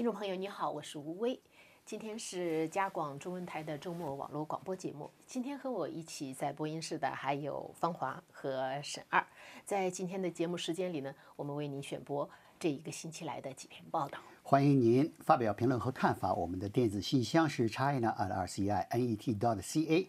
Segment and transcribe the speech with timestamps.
[0.00, 1.38] 听众朋友，你好，我是吴威。
[1.84, 5.10] 今天是加广中文台的周末网络广播节目。
[5.26, 9.22] 今天和我一起在播音室的还有芳华和沈二。
[9.66, 12.26] 在今天的节目时间里呢，我们为您选播
[12.58, 14.18] 这一个星期来的几篇报道。
[14.42, 16.32] 欢迎您发表评论和看法。
[16.32, 20.08] 我们的电子信箱是 china at r c i n e t dot c a。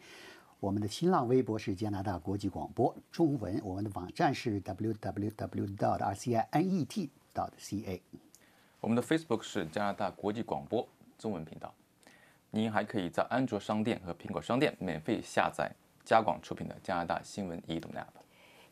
[0.61, 3.59] 我们的新浪微博是加拿大国际广播中文。
[3.61, 8.01] 我们的网站是 w w w dot r c i n e t dot c a。
[8.81, 10.85] 我们的 Facebook 是加拿大国际广播
[11.19, 11.71] 中文频道。
[12.49, 15.71] 您还可以在安卓商店和苹果商店免费下载
[16.03, 18.07] 加广出品的加拿大新闻移动 App。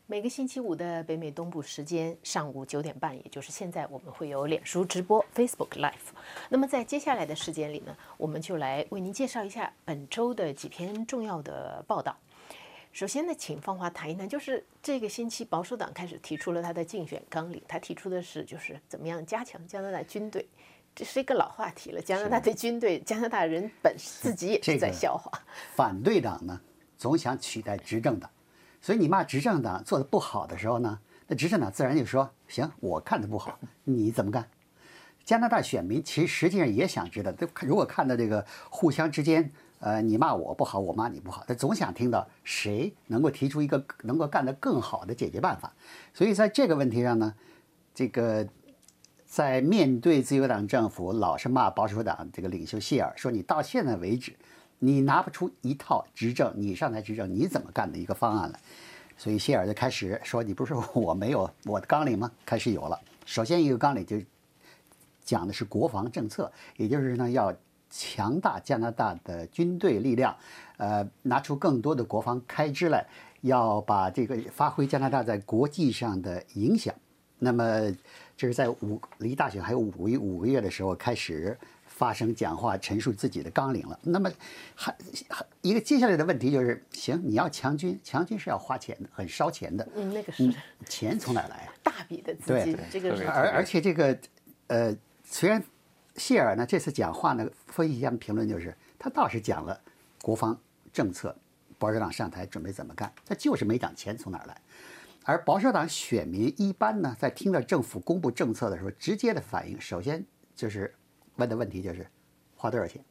[0.08, 6.10] 每个星期五的北美东部时间上午九点半，也就是现在，我们会有脸书直播 Facebook Live。
[6.48, 12.16] 那么在接下来的时间里呢，我们就来为您介绍一下本周的几篇重要的报道。
[12.92, 20.44] 首先呢，请芳华谈一谈，就是这个星期保守党开始提出了他的竞选纲领，他提出的是就是怎么样加强加拿大军队，
[20.94, 22.00] 这是一个老话题了。
[22.02, 25.30] 加拿大对军队，加拿大人本自己也是在笑话。
[25.76, 26.60] 反对党呢，
[26.98, 28.28] 总想取代执政党，
[28.82, 34.48] 所以你骂执政党做的不好的时候呢，那执政党自然就说：行，我看的不好，你怎么干？
[35.24, 39.52] 加拿大选民其实实际上也想知道，都如果看到这个互相之间。
[39.80, 45.72] 呃，你骂我不好，我骂你不好，他总想听到谁能够提出一个能够干得更好的解决办法。
[46.12, 47.34] 所以在这个问题上呢，
[47.94, 48.46] 这个
[49.26, 54.36] 在面对自由党政府老是骂保守党这个领袖谢尔说，你到现在为止，
[54.78, 58.60] 你拿不出一套执政，你上台执政你怎么干的一个方案来。
[59.16, 62.30] 所以谢尔就开始说，你不是说我没有我的纲领吗？
[62.44, 63.00] 开始有了。
[63.24, 64.18] 首先一个纲领就
[65.24, 67.50] 讲的是国防政策，也就是呢要。
[67.90, 70.34] 强大加拿大的军队力量，
[70.76, 73.04] 呃，拿出更多的国防开支来，
[73.40, 76.94] 要把这个发挥加拿大在国际上的影响。
[77.40, 77.90] 那么，
[78.36, 83.98] 这是在五离大选还有五个五个月的时候开始发声讲话，陈述自己的纲领了。
[84.02, 84.30] 那么，
[84.74, 84.94] 还
[85.28, 89.88] 还一个接下来的问题就是：行，你要强军，强军是要花钱的，很烧钱的。
[89.96, 90.54] 嗯，那个是
[90.86, 91.72] 钱从哪来啊？
[91.82, 93.26] 大笔的资金，这个是。
[93.26, 94.16] 而而且这个，
[94.68, 95.60] 呃，虽然。
[96.20, 96.66] 谢尔呢？
[96.66, 99.80] 这次讲话呢，分析家评论就是，他倒是讲了
[100.20, 100.56] 国防
[100.92, 101.34] 政策，
[101.78, 104.60] 保守党上台准备怎么干，他就是没讲钱从哪儿来。
[105.24, 110.22] 而保守党选民一般呢，在听到政府公布政策的时候，直接的反应，首先
[110.54, 110.94] 就是
[111.36, 112.06] 问的问题就是
[112.54, 113.02] 花多少钱，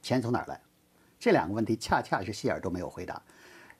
[0.00, 0.58] 钱从哪儿来？
[1.18, 3.20] 这两个问题恰恰是谢尔都没有回答，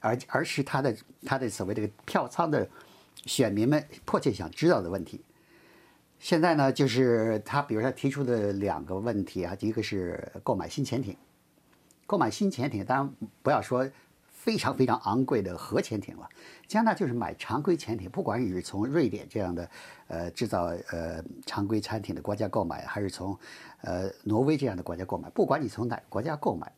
[0.01, 0.95] 而而是他的
[1.25, 2.69] 他的所谓这个票仓的
[3.25, 5.25] 选民们迫切想知道的问题。
[6.21, 11.17] 现在呢，就是他，比如他提出的两个问题啊，一个是购买新潜艇，
[12.07, 13.89] 购买新潜艇，当然不要说
[14.31, 16.29] 非常非常昂贵的核潜艇了，
[16.69, 19.71] 加拿大就是买常规潜艇，不管你是从瑞典这样的
[20.09, 23.37] 呃制造呃常规潜艇的国家购买，还是从
[23.81, 26.71] 呃挪威这样的国家购买，不管你从哪个国家购买。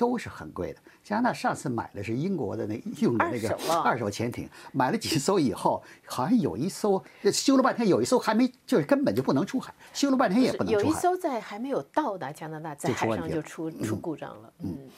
[0.00, 0.80] 都是很贵的。
[1.04, 10.84] 加拿大上次买的是英国的那用的那个二手潜艇，买了几艘以后，好像有一艘修了半天，有一艘还没，就是根本就不能出海，修了半天也不能出海。
[10.84, 14.50] 有一艘在还没有到达加拿大，在海上就出出故障了。
[14.60, 14.88] 嗯，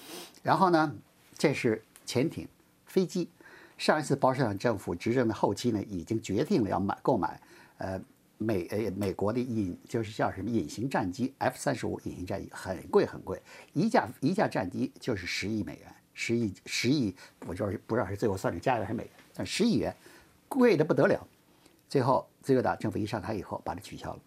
[0.41, 0.95] 然后呢，
[1.37, 2.47] 这是潜艇、
[2.87, 3.29] 飞机。
[3.77, 7.41] 上一次保守党政府执政的后期呢，已经决定了要买购买，
[7.79, 8.01] 呃。
[8.43, 13.41] 美呃，美国的隐就是叫什么隐形战机 F 三十五隐形战机很贵很贵，
[13.73, 17.15] 一架一架战机就是十亿美元，十亿十亿，
[17.47, 19.95] 我就是不知道是最后算是加元还是美元，但十亿元
[20.49, 21.27] 贵的不得了。
[21.89, 24.21] 最后自由党政府一上台以后把它取消了，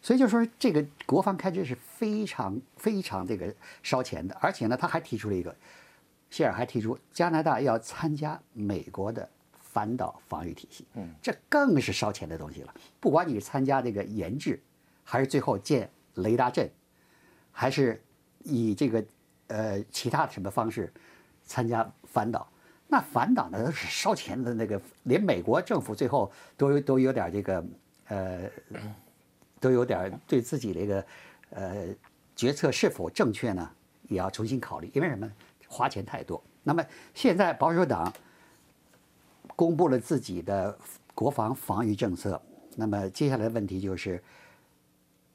[0.00, 5.54] 所以就说这个国防开支是非常非常这个烧钱的，而且呢他还提出了一个，
[6.30, 9.28] 谢尔还提出加拿大要参加美国的。
[9.78, 12.74] 反导防御体系，嗯，这更是烧钱的东西了。
[12.98, 14.60] 不管你是参加这个研制，
[15.04, 16.68] 还是最后建雷达阵，
[17.52, 18.02] 还是
[18.42, 19.04] 以这个
[19.46, 20.92] 呃其他的什么方式
[21.44, 22.50] 参加反导，
[22.88, 27.64] 那反导呢都是烧钱的那个，连美国政府最后都都有点这个
[28.08, 28.50] 呃，
[29.60, 31.06] 都有点对自己这个
[31.50, 31.86] 呃
[32.34, 33.70] 决策是否正确呢，
[34.08, 35.30] 也要重新考虑，因为什么？
[35.68, 36.42] 花钱太多。
[36.64, 36.84] 那么
[37.14, 38.12] 现在保守党。
[39.58, 40.78] 公布了自己的
[41.16, 42.40] 国防防御政策，
[42.76, 44.22] 那么接下来的问题就是，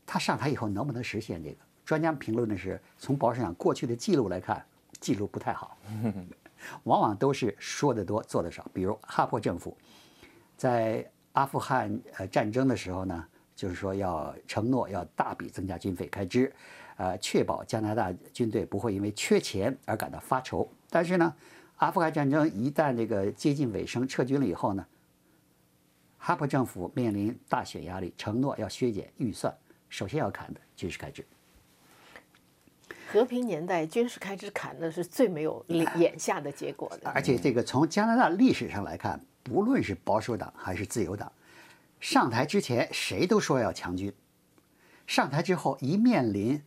[0.05, 1.57] 他上台以后能不能实现这个？
[1.83, 4.65] 专家评论的是，从保守党过去的记录来看，
[5.01, 5.77] 记录不太好，
[6.85, 8.65] 往往都是说的多做的少。
[8.73, 9.77] 比如哈珀政府
[10.55, 16.49] 在阿富汗呃战争的时候呢，就是说要承诺要大笔增加军费开支，
[16.95, 20.65] 呃，确保加拿大军队不会因为缺钱而感到发愁。
[20.89, 21.35] 但是呢？
[21.77, 24.85] 阿富汗战争一旦这个接近尾声，撤军了以后呢，
[26.17, 29.53] 哈珀政府面临大选压力，承诺要削减预算，
[29.89, 31.25] 首先要砍的军事开支。
[33.11, 37.11] 和平年代军事开支砍的是最没有眼下的结果的。
[37.11, 41.31] 而且这个从加拿大历史上来看，不论是保守党还是自由党，
[41.99, 44.11] 上台之前谁都说要强军，
[45.05, 46.63] 上台之后一面临，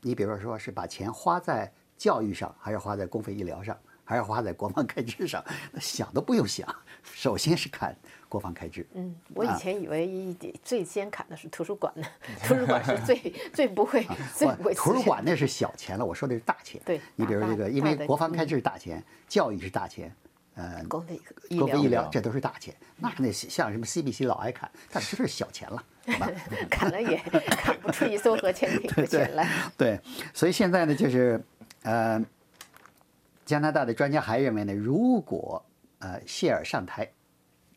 [0.00, 5.44] 你比如说是把钱花在教育上，还是花在公费医疗上，还是花在国防开支上，
[5.78, 6.66] 想都不用想，
[7.02, 7.94] 首先是砍。
[8.30, 12.06] 国防开支，嗯，我以前以为最先砍的是图书馆呢，
[12.46, 13.16] 图书馆是最
[13.54, 14.06] 最不会
[14.36, 14.74] 最不会。
[14.74, 16.78] 图书馆那是小钱了，我说的是大钱。
[16.84, 20.14] 对，你比如这个，因为国防开支是大钱，教育是大钱，
[20.56, 21.18] 呃，公费
[21.48, 22.74] 医疗这都是大钱。
[22.98, 26.30] 那那像什么 CBC 老爱砍，但这是小钱了， 好吧？
[26.68, 29.48] 砍了也砍不出一艘核潜艇的钱来。
[29.78, 29.98] 对，
[30.34, 31.42] 所以现在呢，就是
[31.88, 32.22] 呃，
[33.46, 35.64] 加拿大的专家还认为呢，如果
[36.00, 37.10] 呃谢尔上台。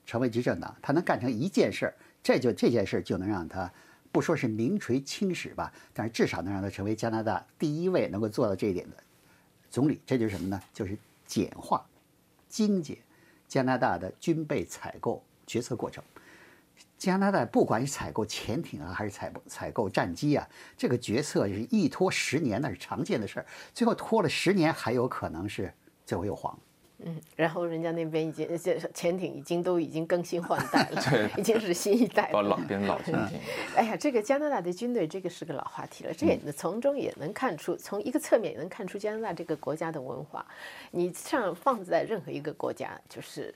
[0.03, 3.71] 成为执政党，他能干成一件事儿，这就这件事儿就能让他
[4.11, 8.97] 不说是名垂青史吧，但是至少能让他成为加拿大第一位能够做到这一点的
[9.69, 10.01] 总理。
[10.05, 10.61] 这就是什么呢？
[10.73, 11.85] 就是简化、
[12.49, 12.97] 精简
[13.47, 16.03] 加拿大的军备采购决策过程。
[16.97, 20.47] 加拿大不管是采购潜艇啊，还是采采购战机啊，
[20.77, 23.45] 这个决策是一拖十年，那是常见的事儿。
[23.73, 25.73] 最后拖了十年，还有可能是
[26.05, 26.57] 最后又黄。
[27.03, 32.29] 嗯，然后人家那边已经这潜艇已经都已经更新换代了， 对已经是新一代。
[32.29, 33.39] 老变老潜艇。
[33.75, 36.13] 哎呀，这个加拿大的军队，这个是个老话题了。
[36.13, 40.45] 这也从中也能看出，从一个侧面也能看出加拿大这个国家的文化。
[40.91, 43.51] 你上放在任何一个国家，就是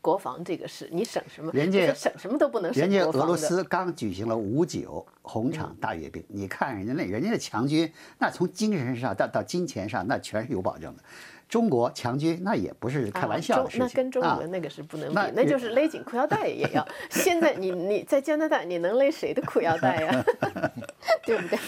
[0.00, 1.50] 国防这个事，你省什么？
[1.52, 2.80] 人家省什么都不能省。
[2.80, 11.02] 人家俄罗斯刚举行了五九红场大阅兵，你看人家那人家的强军，那从精神上到到金钱上，那全是有保证的。
[11.48, 16.86] 中国强军那也不是开玩笑的事情，那跟中国那个是不能比，那就是勒紧裤腰带也要。
[17.10, 20.24] 现在你你在加拿大，你能勒谁的裤腰带呀？
[21.24, 21.58] 对不对？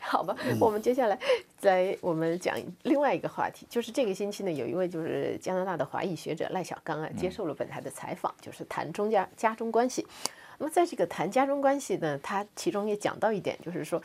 [0.00, 1.18] 好吧，我们接下来
[1.58, 10.06] 再我们讲另外一个话题，就是这个星期呢，有一位就是加拿大的华裔学者赖小刚啊，接受了本台的采访，就是谈中加加中关系。
[10.62, 13.98] 那么在这个谈家中关系呢，他其中也讲到一点，就是说，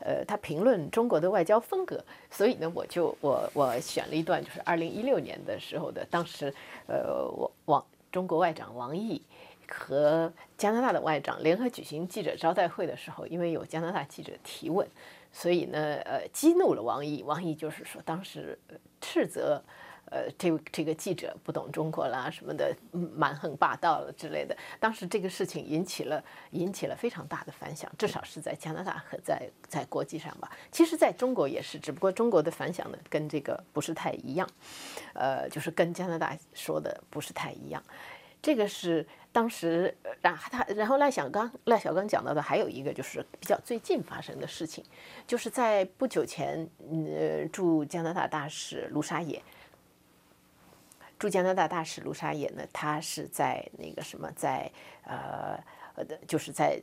[0.00, 6.52] 呃，他评论中国的外交风格，所以呢，我就我我选了一段，就是二零一六年的时候的，当时，
[6.88, 9.22] 呃，我王中国外长王毅
[9.66, 14.86] 和加拿大的外长联合举行记者招待会的时候，因为有加拿大记者提问，
[15.32, 18.58] 所以呢，呃，激怒了王毅，王毅就是说当时
[19.00, 19.64] 斥责。
[20.10, 24.56] 呃，这这个记者不懂中国啦，什么的蛮横霸道了之类的。
[24.78, 30.50] 当时这个事情引起了引起了非常大的反响，至少是在加拿大和在在国际上吧。
[30.70, 34.48] 其实在中国也是，只不过中国的反响呢跟这个不是太一样，
[35.14, 37.82] 呃，就是跟加拿大说的不是太一样。
[38.40, 44.84] 这个是当时，然后他然后赖小刚赖小刚讲到的还有一个就是比较最近发生的事情，
[45.26, 49.42] 就是在不久前，呃，驻加拿大大使卢沙野。
[51.24, 54.70] 驻加拿大大使卢沙野呢，他是在那个什么，在
[55.04, 55.58] 呃
[55.94, 56.78] 呃，就是在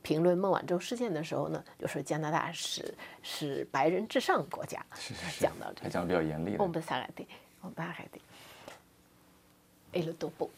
[0.00, 4.82] 评论孟晚舟事件的时候呢，就说加拿大是是白人至上国家，
[5.38, 6.56] 讲到这个，他讲的比较严厉。
[6.58, 7.26] 我们撒海的，
[7.60, 8.18] 我们巴海的
[9.92, 10.50] ，A 了都不。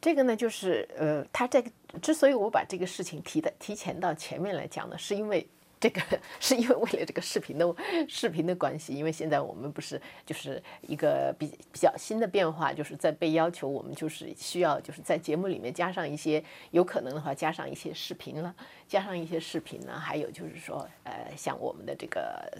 [0.00, 5.48] 这个呢，就是呃，他这个之所以我把这个事情提的提前到前面来讲呢，是因为。
[5.78, 6.00] 这个
[6.40, 7.76] 是因为为了这个视频的
[8.08, 18.54] 视频的关系，因为现在我们不是就是一个比比较新的变化，就是在被要求我们就是需要就是在节目里面加上一些有可能的话加上一些视频了，
[18.88, 22.50] 加上一些视频呢，还有就是说呃像我们的这个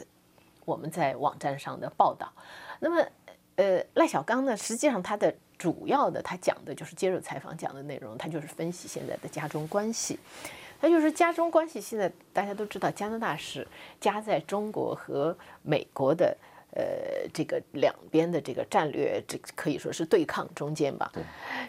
[0.66, 2.30] 我们在网站上的报道，
[2.80, 3.02] 那么
[3.56, 10.18] 呃赖小刚呢，实际上他的主要的他讲的就是接受采访讲的内容，他就是分析现在的家中关系。
[10.80, 13.66] 他就是加中关系，现在大家都知道，加拿大是
[14.00, 16.36] 夹在中国和美国的
[16.72, 21.10] 呃这个两边的这个战略，这可以说是对抗中间吧。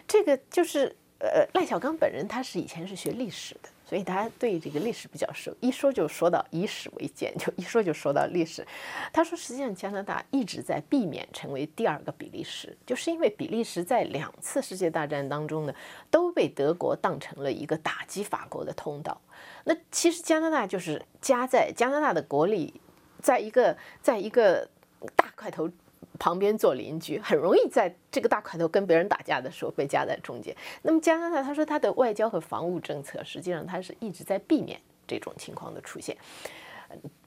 [0.06, 3.68] 这个就是呃赖小刚本人，他是以前是学历史的。
[3.88, 8.66] 所以他对这个历史比较熟，一说就说到以史为鉴，就一说就说到历史。
[9.10, 15.74] 他说，实际上加拿大一直在避免成为第二个比利时，就是因为比利时在两次世界大战当中呢，
[16.10, 19.18] 都被德国当成了一个打击法国的通道。
[19.64, 22.78] 那其实加拿大就是夹在加拿大的国力，
[23.22, 24.68] 在一个在一个
[25.16, 25.70] 大块头。
[26.18, 30.54] 旁边做邻居，很容易在这个大块头跟别人打架的时候被夹在中间。
[30.82, 36.16] 那么加拿大，他说他的外交和防务政策，实际上他是一直在避免这种情况的出现。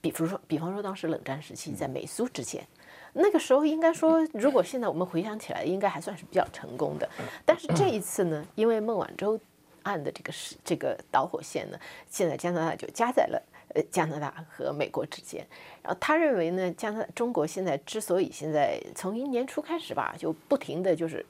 [0.00, 2.66] 比如说，比方说当时冷战时期在美苏之间，
[3.12, 7.08] 那个时候应该说，如果现在我们回想起来，应该还算是比较成功的。
[7.44, 9.38] 但是这一次呢，因为孟晚舟
[9.84, 11.78] 案的这个是这个导火线呢，
[12.10, 13.40] 现在加拿大就加在了
[13.74, 15.46] 呃加拿大和美国之间。
[15.82, 21.24] 然后他认为呢，加拿中国现在之所以现在从一年初开始吧，就不停的就是，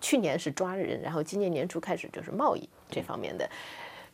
[0.00, 3.48] 去年是抓人，然后今年年初开始就是贸易这方面的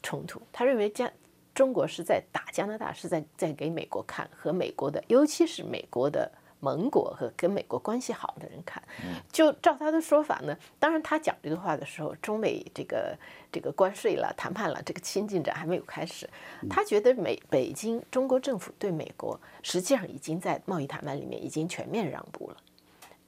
[0.02, 0.40] 冲突。
[0.52, 1.10] 他认为加
[1.54, 6.30] 中国是在打加拿大，是在在给美国看，和美国的，尤其是美国的。
[6.64, 8.82] 盟国和跟美国关系好的人看，
[9.30, 13.14] 就照他的说法呢，当然他讲这个话的时候，中美这个
[13.52, 16.28] 这个关税了、谈判了，这个新进展还没有开始。
[16.70, 22.56] 他觉得美北京中国政府对美国实际上已经在贸易谈判里面已经全面让步了。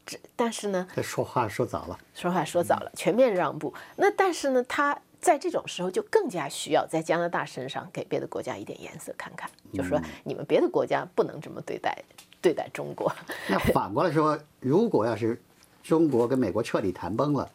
[0.06, 3.74] 这但是呢，这说话说早了，说话说早了，全面让步。
[3.96, 12.04] 那但是呢，他在这种时候就更加需要在加拿大身上给别的国家一点颜色看看，就说你们别的国家不能这么对待。
[12.40, 13.10] 对待中国，
[13.48, 15.40] 那反过来说，如果要是
[15.82, 17.50] 中国跟美国彻底谈崩了，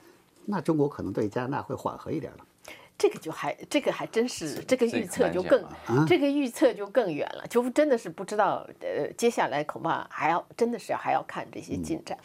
[0.46, 2.46] 那中国可能对加拿大会缓和一点了。
[2.98, 5.66] 这个就还这个还真是这个预测就更
[6.06, 12.16] 这个预测就更远了，就真的是不知道呃，接下来恐怕还要真的是还要看这些进展。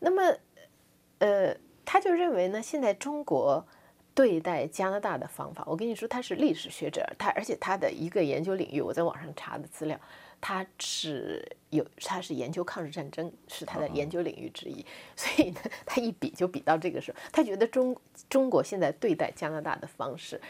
[0.00, 0.36] 那么
[1.18, 3.64] 呃，他就认为呢，现在中国
[4.12, 9.96] 对待加拿大的方法，我跟你说，他是历史学者，他而且他的一个研究领域，我在网上查的资料。
[10.44, 14.84] 他是有，他是研究抗日战争，是他的研究领域之一，
[15.14, 17.96] 所以呢，他一比就比到这个时候，他觉得中
[18.28, 20.40] 中国现在对待加拿大的方式，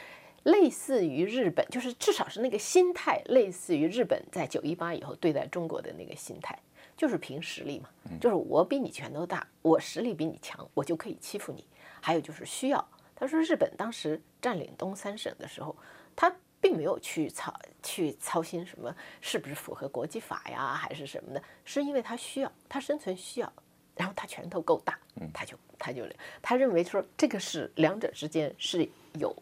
[0.44, 6.58] 类似于日本，就是至少是那个心态，类似于日本在九一八以后对待中国的那个心态，
[6.96, 11.66] 就是凭实力嘛，就是我比你拳头大，我实力比你强，我就可以欺负你。
[12.00, 15.76] 还有就是需要，他说日本当时占领东三省的时候，
[16.16, 16.34] 他。
[16.62, 17.52] 并没有去操
[17.82, 23.52] 去操心什么是不是符合国际法呀，还是什么的，是因为他需要，他生存需要，
[23.96, 24.96] 然后他拳头够大，
[25.34, 26.04] 他就他就
[26.40, 29.34] 他认为说这个是两者之间是有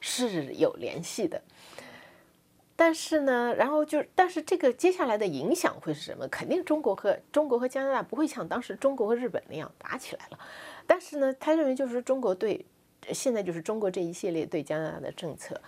[0.00, 1.40] 是有联系的。
[2.74, 6.26] 但是呢，然后就但是这个接下来的影响会是什么？
[6.28, 10.38] 肯定中国和中国和加拿大不会像当时中国和日本那样打起来了。
[10.84, 12.66] 但是呢，他认为就是中国对
[13.12, 15.58] 现在就是中国这一系列对加拿大的政策。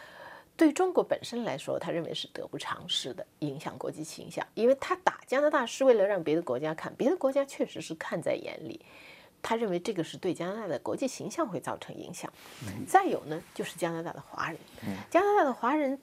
[0.58, 4.44] 对中国本身来说，他认为是得不偿失的，影响国际形象。
[4.54, 8.80] 因为他打加拿大是为了让别的国家看，别的国家确实是看在眼里。
[9.40, 12.28] 他认为这个是对加拿大的国际形象会造成影响。
[12.88, 14.58] 再有呢，就是加拿大的华人，
[15.08, 15.96] 加拿大的华人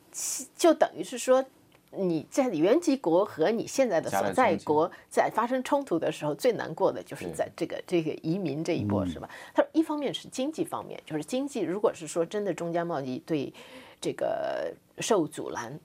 [0.56, 1.44] 就等于是说，
[1.92, 9.30] 你在原籍国和你现在的所在国在发生冲突的时候，最难过的就是在这个这个移民这一波，是吧？
[9.54, 13.54] 他说，一方面是经济方面，就是经济，如果是说真的中加贸易对。
[14.00, 15.80] 这个受阻拦，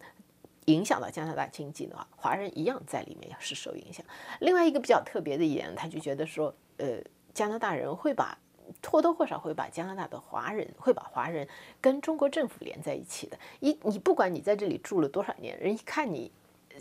[0.67, 4.05] 影响到加拿大经济的话，华人一样在里面是受影响。
[4.41, 6.99] 另外一个比较特别的一点，他就觉得说，呃，
[7.35, 8.39] 加拿大人会把
[8.87, 11.49] 或多或少会把加拿大的华人会把华人
[11.81, 13.39] 跟中国政府连在一起的。
[13.59, 16.31] 一你不管你在这里住了多少年，人一看你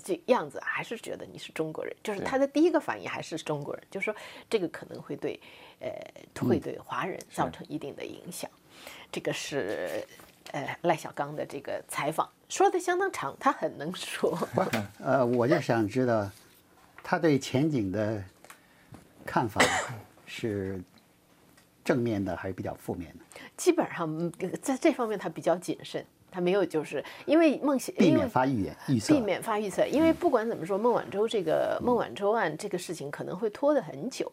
[0.03, 4.15] 这样子，还是觉得你是中国人，就是他的第一个反应还是中国人，就是说
[4.48, 5.39] 这个可能会对
[5.79, 5.89] 呃
[6.48, 8.50] 会对华人造成一定的影响。
[9.12, 10.05] 这个是。
[10.51, 14.37] 呃，赖小刚的这个采访说的相当长，他很能说。
[14.99, 16.29] 呃，我就想知道
[17.03, 18.23] 他对前景的
[19.25, 19.61] 看法
[20.25, 20.81] 是
[21.83, 23.39] 正面的还是比较负面的？
[23.55, 26.05] 基本上在这方面他比较谨慎。
[26.31, 34.31] 他没有，就是因为孟想避免发预言预测，避免发预测，因为不管怎么说，孟晚舟这个孟晚舟案这个事情可能会拖得很久。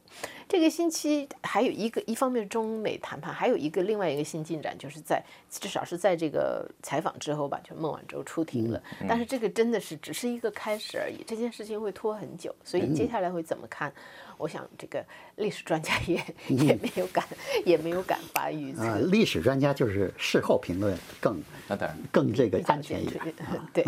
[0.48, 8.82] 这个星期还有一个，一方面中美谈判，还有一个另外一个新进展，就是在至少是在这个采访之后吧，就孟晚舟出庭了。
[9.08, 13.92] 但是这个真的是只是一个开始而已，这件事情会拖很久，所以接下来会怎么看？
[14.38, 15.04] 我想这个
[15.36, 17.24] 历史专家也 也没有敢
[17.64, 18.98] 也没有敢发预测。
[18.98, 23.34] 历史专家就是事后评论更那当然更这个安全一点。
[23.72, 23.84] 对，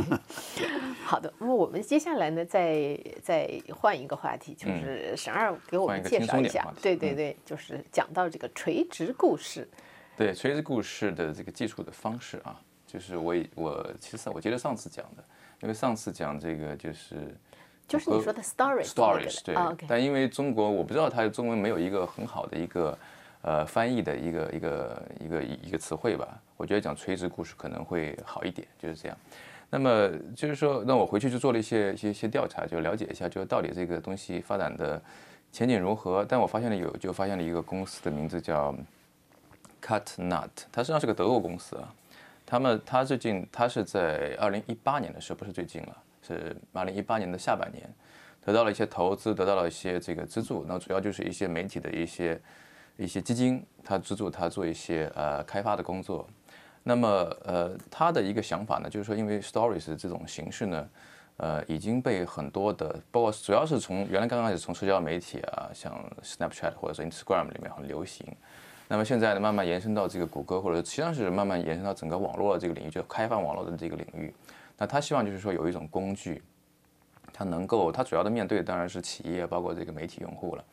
[1.05, 1.33] 好的。
[1.39, 6.67] 那么我们接下来呢，再再换一个话题，就是沈二给我们介绍一下。
[6.83, 9.69] 对对对，就是讲到这个垂直故事。
[10.17, 15.25] 对垂直故事的这个技术的方式啊，就是我我其实我记得上次讲的，
[15.61, 17.37] 因为上次讲这个就是。
[17.89, 22.99] 就是你说的 stories，stories 对，哦，但因为中国我不知道它中文没有一个很好的一个
[23.41, 29.17] 呃翻译的一个一个一个一个词汇吧，我觉得讲垂直故事可能会好一点，就是这样。
[29.71, 35.01] 那么就是说，那我回去就做了一些一些一些调查，就了解一下，就到底这个东西发展的
[35.51, 36.25] 前景如何。
[36.29, 38.75] 但我发现了有，就发现了一个公司的名字叫
[39.83, 41.95] Cut Nut，它实际上是个德国公司啊。
[42.47, 45.97] 他们他最近他是在二零一八年的时候，不是最近了。
[46.37, 47.89] 是二零一八年的下半年，
[48.45, 50.65] 得到了一些投资，得到了一些这个资助。
[50.69, 52.41] 那主要就是一些媒体的一些
[52.97, 56.29] 一些基金，他资助他做一些呃开发的工作。
[56.85, 57.09] 那么
[57.45, 60.89] 呃，他的一个想法呢，就是说，因为 Stories 这种形式呢，
[61.37, 65.93] 呃，已经被很多的，包括主要是从原来刚开始从社交媒体啊，像
[66.23, 68.27] Snapchat 或者说 Instagram 里面很流行，
[68.87, 74.33] 那么现在呢，慢慢延伸到这个谷歌，或者实际上是慢慢延伸到整个网络的这个领域，就开放网络的这个领域。
[74.79, 76.41] 那他希望就是说有一种工具，
[77.33, 80.65] 它能够，它主要的面对当然是企业，包括这个媒体用户了，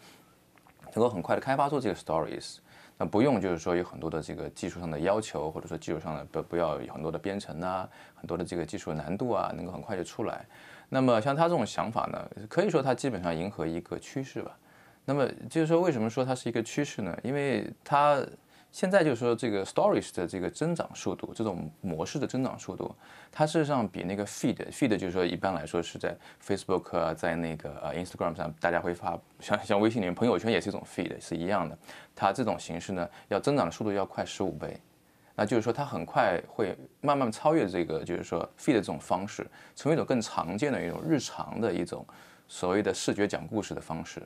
[0.94, 2.58] 能够很快的开发出这个 Stories。
[2.98, 10.46] 那不用就是说有很多的这个技术上的要求，或者说技术上的不不要有很多的编程啊，很多的这个技术难度啊，能够很快就出来。
[10.88, 14.56] 那么像他这种想法呢，可以说他基本上迎合一个趋势吧。
[15.04, 17.18] 那么就是说为什么说它是一个趋势呢？
[17.24, 18.24] 因为它。
[18.76, 22.94] 现在就是说，这个 Stories 的这个增长速度，这种模式的增长速度，
[23.32, 26.14] 它事实上比那个 Feed，Feed 就是说一般来说是在
[26.46, 31.78] Facebook 啊，在那个呃 Instagram 上，大家会发，像像微信里面朋友圈也是一种 Feed，是一样的。
[32.14, 34.78] 它这种形式呢，要增长的速度要快十五倍，
[35.36, 42.06] 那就是说它很快会慢慢超越这个，就是说 Feed 的这种方式，成为一种更常见的一种日常的一种
[42.50, 44.22] 所谓的视觉讲故事的方式。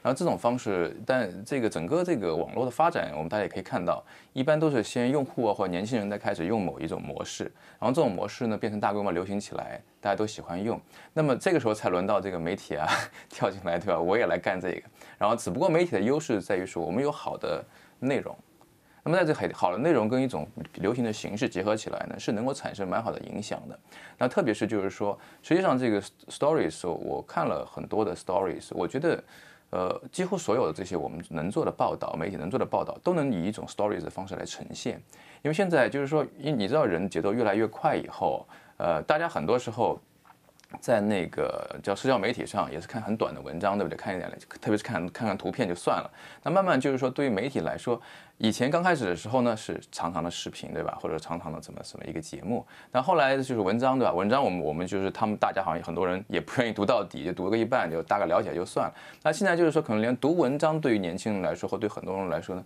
[0.00, 4.02] 然后这种方式，但这个整个这个网络的发展，我们大家也可以看到，
[4.32, 7.44] 一般都是先用户啊或者年轻人在开始用某一种模式，
[7.80, 10.80] 然后这种模式呢变成大规模流行起来，大家都喜欢用，
[11.12, 12.86] 那么这个时候才轮到这个媒体啊
[13.28, 14.00] 跳进来，对吧？
[14.00, 14.82] 我也来干这个。
[15.18, 17.62] 然后只不过媒体的优势在于说，我们有好的
[17.98, 18.34] 内容，
[19.02, 23.76] 那么在这很好的内容跟一种流行的形式结合起来呢，是能够产生蛮好的影响的。
[24.16, 29.22] 那特别是就是说，实际上这个 stories，我看了很多的 stories，我觉得。
[29.70, 34.94] 呃，几乎所有的这些我们能做的报道，媒体能做的报道，都能以一种 stories 的方式来呈现。
[35.42, 38.46] 因为现在就是说，因你知道人节奏越来越快以后，
[38.76, 39.98] 呃，大家很多时候。
[40.80, 43.96] 在那个叫社交媒体上，也是看很短的文章，对不对？
[43.96, 46.10] 看一点，特别是看看看图片就算了。
[46.42, 48.00] 那慢慢就是说，对于媒体来说，
[48.36, 50.98] 以前刚开始的时候呢，是长长的视频，对吧？
[51.00, 52.66] 或者长长的怎么什么一个节目。
[52.92, 54.12] 那后来就是文章，对吧？
[54.12, 58.94] 文章我们我们就是他们大家好像很多人也不愿意读到底，就读个一半就大概了解就算了。
[59.22, 62.62] 那现在就是说，可能连读文章对于年轻人来说，或对很多人来说呢，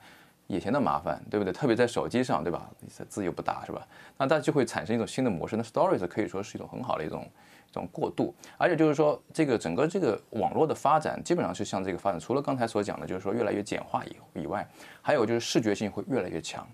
[0.48, 1.52] 也嫌的麻烦，对不对？
[1.52, 2.68] 特别在手机上，对吧？
[3.08, 3.86] 字又不大，是吧？
[4.18, 5.56] 那大家就会产生一种新的模式。
[5.56, 7.24] 那 Stories 可以说是一种很好的一种。
[7.72, 12.20] 这种过渡，而且就是说，这个整个这个网络的发展，基本上是向这个发展。
[12.20, 14.68] 除了刚才所讲的，就是说越来越简化以以外，
[15.00, 16.68] 还有就是视觉性会越来越强。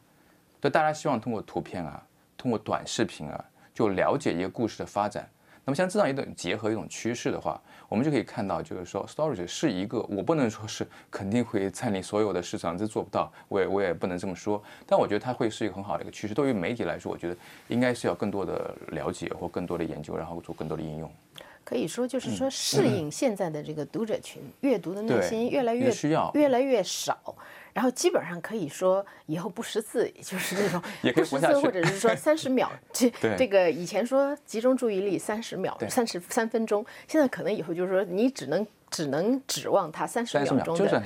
[0.60, 2.04] 对，大家希望通过图片啊，
[2.36, 5.28] 通过短视频啊，就了解一个故事的发展。
[5.64, 14.62] 那么像这样一种结合一种趋势的话，我们就可以看到，就是说，storage 是一个，我不能说是肯定会占领所有的市场，这做不到，我也我也不能这么说。
[14.86, 16.34] 但我觉得它会是一个很好的一个趋势。
[16.34, 17.36] 对于媒体来说，我觉得
[17.68, 21.10] 应该是要更多的了解或更多的研究，然后做更多的应用。
[21.68, 27.36] 可以说，就是说适应现在的这个读者群，阅读的内心越来越需要，越来越少。
[27.74, 30.80] 然后基本上可以说，以后不识字，也就是那种
[31.14, 41.02] 不识字，或者是说三十秒， 这这个以前说集中注意力三十秒，三十三分钟，现在可能以后就是说你只能只能指望他三十秒钟的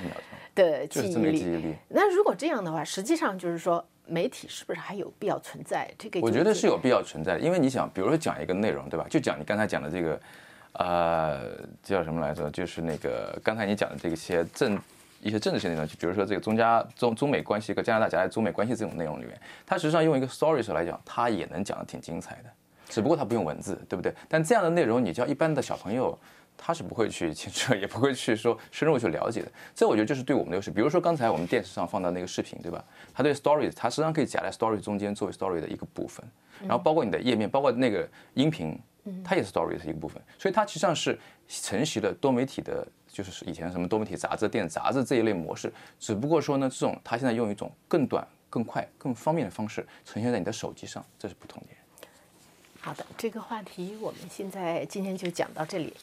[0.55, 1.75] 的记忆力。
[1.89, 5.93] 那如果这样的话，实际上就是说媒体是不是还有必要存在？
[5.99, 9.05] 这个我觉得是有必要存在的，因为你想，比如说讲一个内容，对吧？
[9.11, 10.19] 就讲你刚才讲的这个，
[10.73, 12.51] 呃，叫什么来着？
[12.51, 14.79] 就是那个刚才你讲的这些政。
[15.25, 22.51] 一些政治性内容，就比如说这个中加中中美关系和加拿大夹在中美关系这种内容里面，它实际上用一个 stories 来讲，它也能讲的挺精彩的，
[22.89, 24.13] 只不过它不用文字，对不对？
[24.29, 26.19] 但这样的内容，你叫一般的小朋友，
[26.57, 29.53] 他是不会去清楚，也不会去说深入去了解的。
[29.77, 30.73] 这我觉得就是对我们的优势。
[30.73, 32.85] 比如说刚才我们电视上放到那个视频，对吧？
[33.15, 36.27] 它对 stories，它实际上可以夹在 story 中间作为 story 的一个部分，
[36.63, 38.77] 然后包括你的页面，包括那个音频，
[39.25, 40.23] 它也是 story 的一个部分。
[40.39, 42.87] 所以它实际上是承袭了多媒体的。
[43.13, 51.77] 就是以前什么多媒体杂志、电子杂志这一类模式，只不过说呢，这种它现在用一种更短、更快、更方便的方式呈现在你的手机上，这是不同点。
[52.81, 55.95] 好的，这个话题我们现在今天就讲到这里。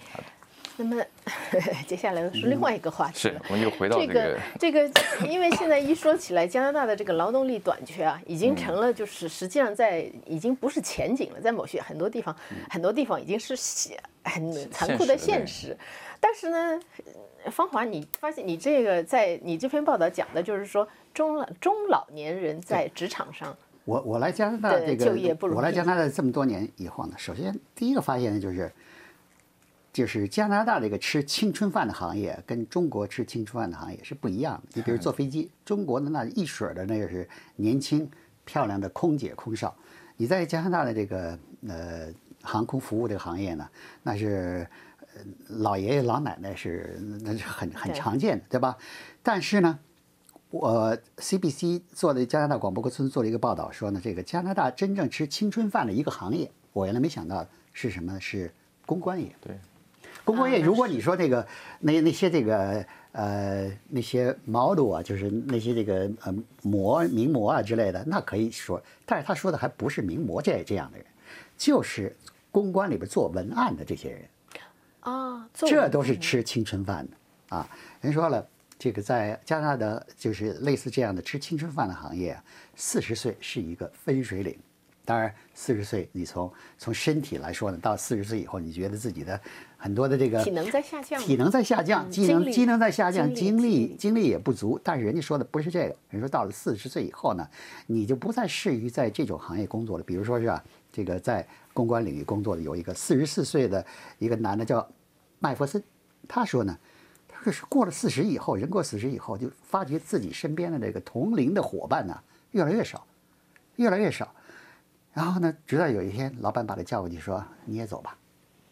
[0.80, 1.04] 那么
[1.86, 4.90] 接下来是另外一个话题，是我们又回到这个这个，
[5.28, 12.34] 因为现在一说起来，加拿大的这个劳动力短缺啊，已经成了就是实际上在已经不是前景了，在某些很多地方，
[12.70, 13.54] 很多地方已经是
[14.24, 15.76] 很残酷的现实。
[16.22, 16.80] 但是呢，
[17.52, 28.72] 芳华，你发现你这个在你这篇报道讲的就是说中老中老年人在职场上，我我来加拿大这个我来加拿大这么多年以后呢，首先第一个发现呢就是，
[30.00, 34.70] 就是加拿大这个吃青春饭的行业跟中国吃青春饭的行业是不一样的。
[34.76, 38.10] 你比如坐飞机，中国的那一水的那个是年轻
[38.46, 39.76] 漂亮的空姐空少，
[40.16, 42.08] 你在加拿大的这个呃
[42.42, 43.70] 航空服务这个行业呢，
[44.04, 44.66] 那是。
[45.50, 48.78] 老爷爷老奶奶是那是很很常见的，对吧？
[49.22, 49.78] 但是呢，
[50.50, 58.22] 我 CBC 做的加拿大广播公司做了一个报道，说呢，这个加拿大真正吃青春饭的一个行业，我原来没想到是什么呢？
[58.22, 58.50] 是
[58.86, 59.36] 公关业。
[59.42, 59.60] 对，
[60.30, 61.48] 公关业，如果你说这个
[61.80, 71.08] 那那些这个呃那些 model 啊，就是那些这个呃模名模啊之类的，那可以说，但是他说的还不是名模这这样的人，
[71.58, 72.16] 就是
[72.52, 74.22] 公关里边做文案的这些人。
[75.00, 77.68] 啊，这都是吃青春饭的啊！
[78.02, 78.46] 人说了，
[78.78, 82.44] 这个在加拿大的就是类似这样的吃青春饭的行业啊，
[82.76, 84.56] 四十岁是一个分水岭。
[85.10, 89.42] 当然，四十岁你从从身体来说呢，到四十岁以后，你觉得自己的
[89.76, 94.80] 很多的这个体能在下降体能在下降，嗯机能机能在下降，精力精力也不足。
[94.84, 97.50] 但是人家说的不是这个，人说到了四十岁以后呢，
[97.88, 100.04] 你就不再适于在这种行业工作了。
[100.04, 101.44] 比如说是啊，这个在
[101.74, 103.84] 公关领域工作的有一个四十四岁的
[104.20, 104.88] 一个男的叫
[105.40, 105.84] 麦弗森，
[106.28, 106.78] 他说呢，
[107.28, 112.16] 他说是过了四十以后，人过四十以后，就发觉自己身边的这个同龄的伙伴呢
[112.52, 113.08] 越来越少，
[113.78, 114.32] 越来越少。
[115.14, 118.18] 然后呢，直到有一天，老板把他叫过去说：“你也走吧。”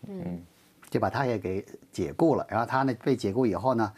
[0.08, 0.42] 嗯，
[0.90, 2.46] 就把他也给解雇了。
[2.50, 3.92] 然后他呢被解雇以后呢，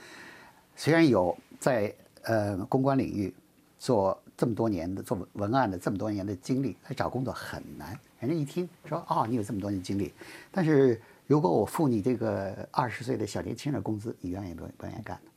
[0.76, 3.34] 虽然有在呃公关领域
[3.78, 8.00] 做这么多年的做文案的这么多年的经历，他找工作很难。
[8.20, 10.14] 人家一听说哦，你有这么多年经历，
[10.52, 15.32] 但是如果我付你这个二十岁的小年轻人工资，你愿意不不愿意干呢？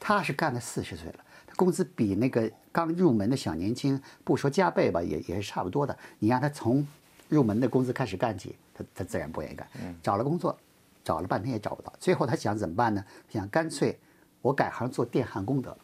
[0.00, 1.27] 他是干了四十岁了，他
[1.58, 5.98] 工资比那个刚入门的小年轻不说加倍吧，也也是差不多的。
[6.20, 6.86] 你让他从
[7.28, 9.66] 入门的工资开始干起，他他自然不愿意干。
[10.00, 10.56] 找了工作，
[11.02, 13.04] 找了半天也找不到，最后他想怎么办呢？
[13.28, 13.98] 想干脆
[14.40, 15.78] 我改行做电焊工得了。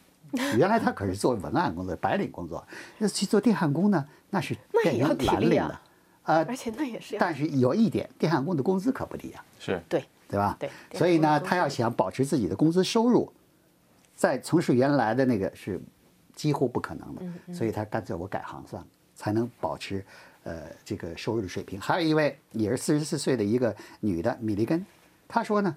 [0.56, 2.64] 原来他可是做文案工作、白领工作，
[2.98, 5.80] 那去做电焊工呢，那是 那也变成要体力啊蓝领的。
[6.22, 9.44] 呃，而且那也是但是有一点，电焊工的工资可不低啊。
[9.58, 10.56] 是对对吧？
[10.60, 13.30] 对所以呢，他要想保持自己的工资收入，
[14.14, 15.80] 再从事原来的那个是
[16.34, 17.22] 几乎不可能的。
[17.46, 20.04] 嗯所以他干脆我改行算了，才能保持
[20.44, 21.80] 呃这个收入的水平。
[21.80, 24.84] 还有一位也是四十四岁的一个女的米利根，
[25.28, 25.76] 她说呢，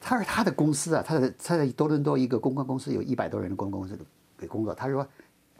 [0.00, 3.98] 她说她的公司啊，她的她在多伦多一个公关公司有一百多人的公关公司
[4.38, 5.06] 给工作，她说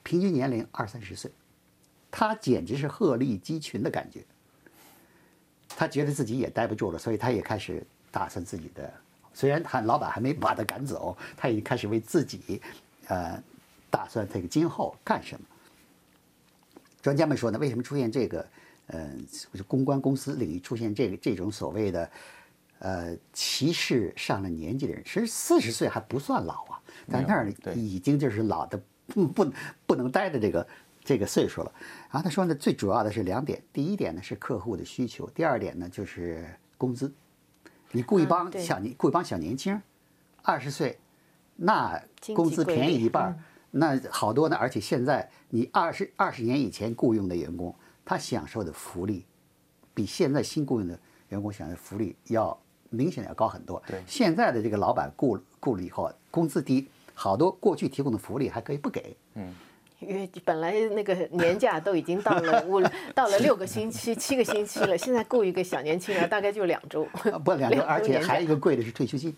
[0.03, 1.31] 平均年龄二三十岁，
[2.11, 4.25] 她简直是鹤立鸡群的感觉。
[5.69, 8.93] 她觉得自己也待不住了，所以她也开始打算自己的。
[9.35, 12.63] 虽然他老板还没把他赶走， 他已经开始为自己，
[13.09, 13.43] 呃，
[13.91, 15.45] 打算这个今后干什么。
[17.03, 18.47] 专家们说呢，为什么出现这个，
[18.87, 19.11] 呃，
[19.53, 22.11] 就是公关公司领域出现这个这种所谓的，
[22.79, 25.03] 呃，歧视上了年纪的人？
[25.05, 29.53] 其实四十岁还不算老啊，在那儿已经就是老的不不
[29.87, 30.67] 不能待的这个
[31.05, 31.71] 这个岁数了。
[32.11, 37.13] 然后他说呢，最主要的是两点，第一点呢是客户的需求，第二点呢就是工资。
[37.95, 39.81] 你雇一帮小年，雇一帮小年轻，
[40.43, 40.99] 二十岁，
[41.55, 42.03] 那
[42.35, 43.39] 工资便宜一半
[43.71, 44.57] 那好多呢。
[44.57, 47.73] 而且现在你二十二十年以前雇佣的员工，
[48.05, 49.25] 他享受的福利，
[49.95, 52.59] 比现在新雇佣的员工享受福利要
[52.91, 53.81] 明显的要高很多。
[53.87, 59.17] 对现在的这个老板雇雇了以后，工资低，好多过去提供的福利还可以不给。
[60.09, 62.81] 因为本来那个年假都已经到了五
[63.15, 67.07] 到了六个星期、七个星期了，现在雇一个小年轻人大概就两周。
[67.33, 69.35] 啊不，两周，而且还有一个贵的是退休金。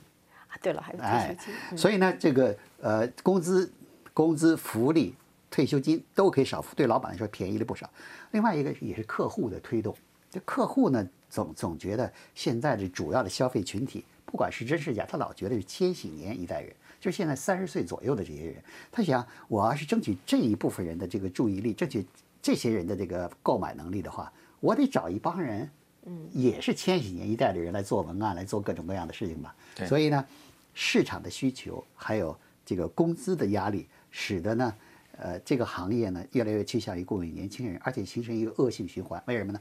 [0.49, 3.71] 啊，对了，还有退哎休金。，嗯所以呢，这个呃，工资、
[4.13, 5.15] 工资、福利、
[5.51, 7.89] 退休金都可以少付，对老板来说便宜了不少。
[8.33, 9.97] 另外一个也是客户的推动，
[10.31, 18.57] 这客户呢总总觉得现在的主要的消费群体，不管是真是假，他老觉得是千禧年一代人，就是现在三十岁左右的这些人，
[18.91, 22.05] 他想我要是争取这一部分人的这个注意力，争取
[22.43, 25.71] 这些人的这个购买能力的话，我得找一帮人。
[26.09, 29.53] 嗯，也是千禧年一代的人来做文案，来做各种各样的事情吧。
[29.75, 30.25] 对所以呢，
[30.73, 34.75] 市场的需求还有这个工资的压力，使得呢，
[35.19, 39.21] 呃，这个行业呢越来越趋向于雇佣年轻人，而且形成一个恶性循环。
[39.27, 39.61] 为什么呢？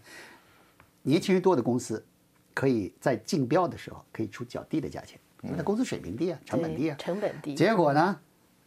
[1.01, 2.05] 年轻人多的公司，
[2.53, 6.97] 可以在竞标的时候可以出较低的价钱，因为它工资水平低啊，成本低啊。
[6.97, 7.53] 成本低。
[7.55, 8.19] 结果呢，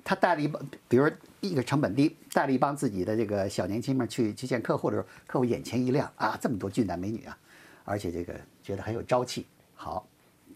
[0.05, 1.11] 他带了一帮，比如
[1.41, 7.37] 一个成本低，带了一帮自己的这个小年轻们去去见客户的时候，客户眼前一亮啊，这么多俊男美女啊，
[7.85, 10.07] 而且这个觉得很有朝气，好，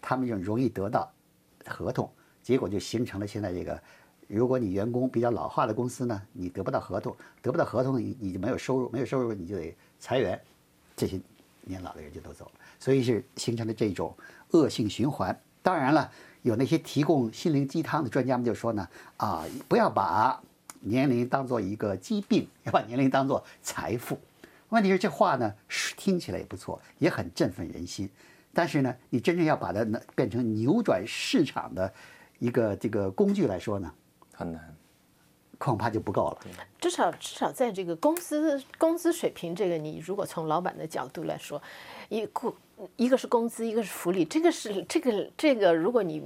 [0.01, 1.11] 他们就容易得到
[1.67, 2.09] 合同，
[2.41, 3.79] 结果就形成了现在这个，
[4.27, 10.39] 如果你员工比较老化的公司呢，你得不到合同，得不到合同你你就没有收入，没有收入你就得裁员，
[10.95, 11.19] 这些
[11.61, 14.15] 年老的人就都走了，所以是形成了这种
[14.51, 15.37] 恶性循环。
[15.63, 16.11] 当然了，
[16.43, 20.39] 有那些提供心灵鸡汤的专家们就说呢，啊，不要把
[20.81, 24.19] 年龄当做一个疾病，要把年龄当做财富。
[24.69, 28.07] 问题是这话呢，是听起来也不错，也很振奋人心。
[28.53, 31.91] 但是呢，你真正要把它呢变成扭转市场的
[32.37, 33.91] 一个这个工具来说呢，
[34.33, 34.75] 很难。
[35.59, 36.37] 恐怕就不够了。
[36.81, 41.61] 至少至少在这个工资工资水平这个，你如果从老板的角度来说，
[42.09, 42.53] 一个
[42.95, 46.23] 一个是工资，一个是福利，这个是这个这个，如果你。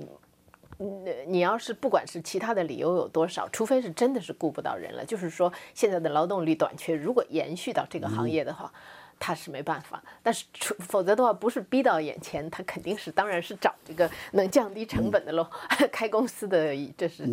[0.79, 8.71] 嗯，你要是不管是其他的理由有多少，除非是真的是雇不到人了，就是说现在的劳动力短缺，如果延续到这个行业的话，
[9.17, 10.03] 他是没办法。
[10.21, 15.49] 但是除否则的话，不是逼到眼前，他肯定是当然是找这个能降低成本的喽。
[15.91, 17.25] 开公司的这是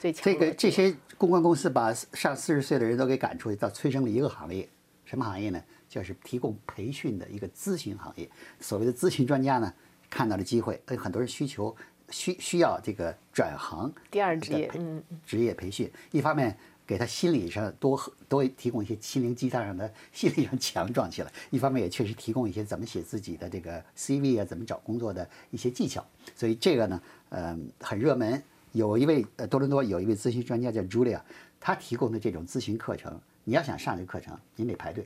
[0.00, 0.24] 最强。
[0.24, 4.66] 这个这些公关公司把上四十岁的人都给赶出去，到催生了一个行业，
[5.04, 5.62] 什么行业呢？
[5.96, 8.28] 就是提供培训的一个咨询行业。
[8.60, 9.72] 所谓的咨询专家呢，
[10.10, 11.74] 看到了机会，有很多人需求。
[12.08, 16.56] 需需要这个转行第二职业，嗯，职业培训，一方面
[16.86, 26.06] 给他心理上多多提供一些心灵鸡汤，让他 心理上强壮起来；一方面也确实提供一些怎么写自己的这个 CV 啊，怎么找工作的一些技巧。
[26.36, 28.40] 所以这个呢，嗯，很热门。
[28.70, 31.20] 有一位呃多伦多有一位咨询专家叫 Julia，
[31.58, 35.04] 他提供的这种咨询课程，你要想上这个课程，您得排队。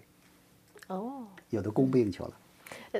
[0.95, 2.33] 哦，有的供不应求了。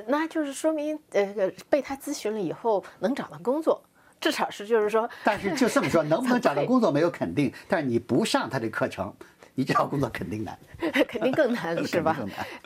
[0.07, 3.81] 那就是说明，呃，被他咨询了以后能找到工作。
[4.19, 7.51] 至少是，就是说， 但是就这么说，能不能找到工作没有 肯定。
[7.67, 9.11] 但是你不上他的课程，
[9.55, 10.57] 你找工作肯定难，
[11.07, 12.15] 肯定更难，是吧？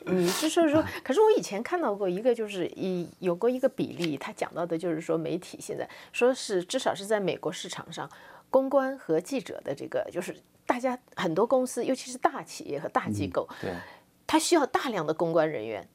[0.06, 8.10] 嗯，就是说，可是我以前看到过一个，就是一有过一个比例，他讲到的就是说，媒体现在说是至少是在美国市场上，
[8.50, 10.36] 公关和记者的这个，就是
[10.66, 13.72] 大家很多公司，尤其是大企业和大机构，对，
[14.26, 15.88] 他需要大量的公关人员。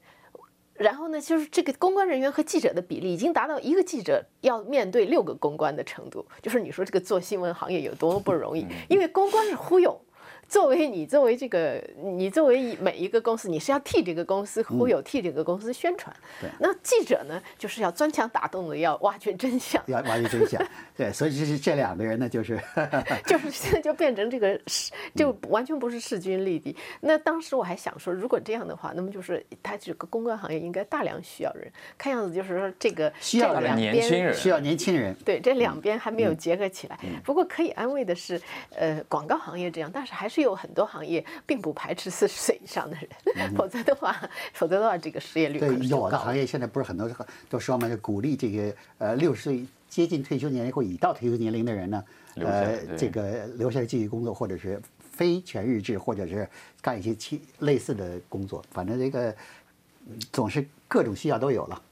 [0.75, 6.27] 然后呢，就是这个公关人员和记者的比例已经达到一个记者要面对六个公关的程度。
[6.41, 10.01] 就是你说这个做新闻行业有多么不容易，因为公关是忽悠。
[10.49, 16.15] 作为你，作为这个，你作为每一个公司，你是要替这个公司忽悠，替这个公司宣传。
[16.41, 16.51] 对。
[16.59, 19.83] 那记者呢，就是要钻墙打洞的，要挖掘真相。
[19.87, 20.61] 要 挖掘真相。
[20.97, 22.61] 对，所以这是这两个人呢，就是
[23.27, 26.77] 就是现在就变成这个势，就完全不是势均力敌。
[27.01, 31.71] 那当时我还想说，如果这样的话，那么就是他这个公关行业应该大量需要人。
[31.97, 35.15] 看样子就是说这个需要年轻人，需要年轻人。
[35.25, 36.99] 对，这两边还没有结合起来。
[37.25, 38.41] 不过可以安慰的是，
[38.75, 40.41] 呃，广告行业这样，但是还是。
[40.41, 44.17] 有很多行业并不排斥四十岁以上的人， 否则的话，
[44.55, 47.07] 否则的话，这个失业率对有的行业现在不是很多
[47.51, 52.03] 都说嘛，就鼓励这个呃六十岁接近退休年龄或已到退休年龄的人呢，
[52.37, 56.49] 呃，这个留下来继续工作，或者是非全日制，或者是
[56.81, 59.37] 干一些其类似的工作，反正这个
[60.33, 61.83] 总是各种需要都有了。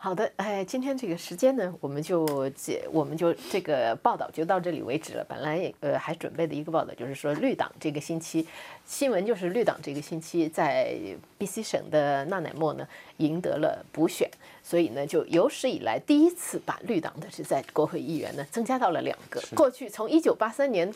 [0.00, 5.26] 好的，哎，今天这个时间呢，我们就解，我们就这个报道就到这里为止了。
[5.28, 8.46] 本来呃还准备的一个报道就是说，绿党这个星期
[8.86, 10.94] 新闻就是绿党这个星期在
[11.36, 14.30] BC 省的纳乃莫呢赢得了补选，
[14.62, 19.42] 所以呢就有史以来第一次把绿党的是在国会议员呢增加到了两个。
[19.56, 20.94] 过去从一九八三年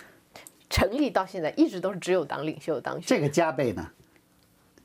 [0.70, 3.02] 成立到现在，一直都是只有党领袖当选。
[3.04, 3.90] 这个加倍呢？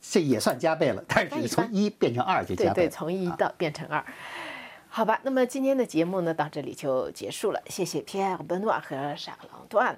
[0.09, 2.83] 这也算加倍了，但是从一变成二就加倍。
[2.83, 4.03] 对对，从一到变成二，
[4.87, 5.19] 好吧。
[5.23, 7.61] 那么今天的节目呢，到这里就结束了。
[7.67, 9.97] 谢谢 Pierre Benoit 和沙克朗段，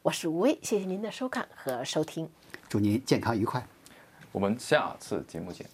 [0.00, 2.28] 我是吴威，谢谢您的收看和收听，
[2.68, 3.62] 祝您健康愉快，
[4.32, 5.66] 我们下次节目见。